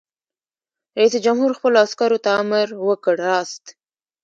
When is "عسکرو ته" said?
1.85-2.29